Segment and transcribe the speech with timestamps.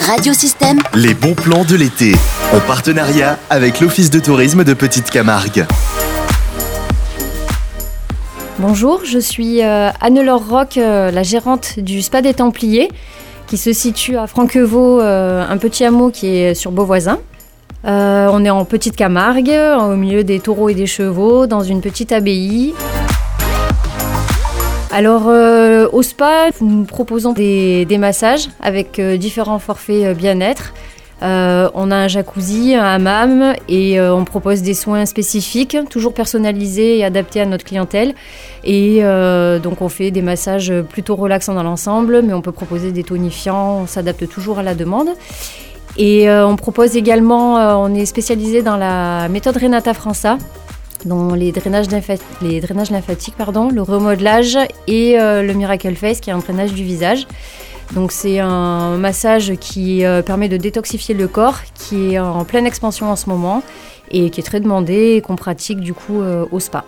[0.00, 2.12] Radiosystème, Les bons plans de l'été.
[2.54, 5.66] En partenariat avec l'Office de tourisme de Petite Camargue.
[8.58, 12.88] Bonjour, je suis euh, Anne-Laure Roch, euh, la gérante du Spa des Templiers,
[13.46, 17.18] qui se situe à Franquevaux, euh, un petit hameau qui est sur Beauvoisin.
[17.84, 21.80] Euh, on est en Petite Camargue, au milieu des taureaux et des chevaux, dans une
[21.80, 22.74] petite abbaye.
[24.96, 30.72] Alors, euh, au spa, nous proposons des, massages avec euh, différents forfaits euh, bien-être.
[31.20, 37.04] On a un jacuzzi, un hammam et on propose des soins spécifiques, toujours personnalisés et
[37.04, 38.14] adaptés à notre clientèle.
[38.64, 39.00] Et
[39.62, 43.80] donc on fait des massages plutôt relaxants dans l'ensemble, mais on peut proposer des tonifiants,
[43.82, 45.08] on s'adapte toujours à la demande.
[45.96, 50.36] Et on propose également, on est spécialisé dans la méthode Renata França,
[51.06, 56.72] dans les drainages, lymphatiques, le remodelage et euh, le Miracle Face, qui est un drainage
[56.72, 57.26] du visage.
[57.94, 62.66] Donc c'est un massage qui euh, permet de détoxifier le corps, qui est en pleine
[62.66, 63.62] expansion en ce moment
[64.10, 66.84] et qui est très demandé et qu'on pratique du coup euh, au spa.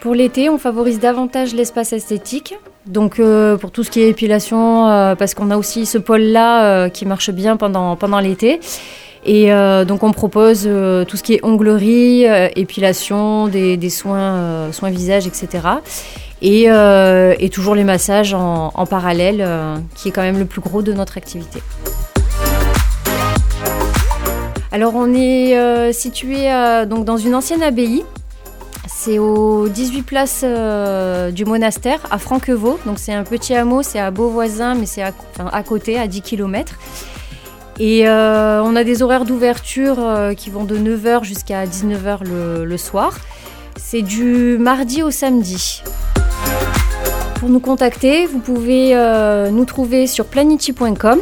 [0.00, 2.54] Pour l'été, on favorise davantage l'espace esthétique.
[2.86, 6.64] Donc euh, pour tout ce qui est épilation, euh, parce qu'on a aussi ce pôle-là
[6.64, 8.60] euh, qui marche bien pendant, pendant l'été.
[9.24, 9.50] Et
[9.86, 12.24] donc on propose tout ce qui est onglerie,
[12.56, 15.48] épilation, des, des soins, soins visage, etc.
[16.42, 19.46] Et, et toujours les massages en, en parallèle,
[19.94, 21.62] qui est quand même le plus gros de notre activité.
[24.72, 26.50] Alors on est situé
[26.88, 28.02] donc dans une ancienne abbaye.
[28.94, 32.78] C'est au 18 place euh, du monastère à Franquevaux.
[32.86, 36.78] Donc c'est un petit hameau, c'est à Beauvoisin, mais c'est à, côté, à 10 km.
[37.80, 42.64] Et euh, on a des horaires d'ouverture euh, qui vont de 9h jusqu'à 19h le,
[42.64, 43.18] le soir.
[43.76, 45.82] C'est du mardi au samedi.
[47.40, 48.94] Pour nous contacter, vous pouvez
[49.50, 51.18] nous trouver sur planity.com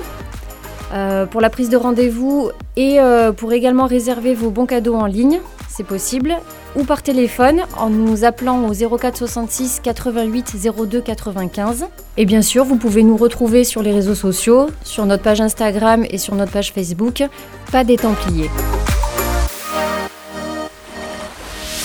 [1.31, 2.51] pour la prise de rendez-vous
[2.81, 6.35] et euh, pour également réserver vos bons cadeaux en ligne, c'est possible,
[6.77, 10.57] ou par téléphone en nous appelant au 04 66 88
[10.89, 11.85] 02 95.
[12.17, 16.07] Et bien sûr, vous pouvez nous retrouver sur les réseaux sociaux, sur notre page Instagram
[16.09, 17.23] et sur notre page Facebook,
[17.71, 18.49] pas des Templiers.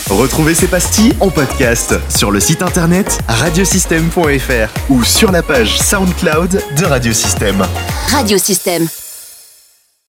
[0.10, 6.62] Retrouvez ces pastilles en podcast sur le site internet radiosystème.fr ou sur la page SoundCloud
[6.78, 7.66] de Radiosystème.
[8.12, 8.88] Radiosystème.